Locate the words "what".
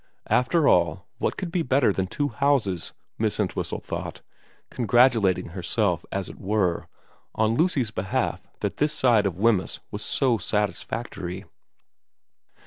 1.19-1.37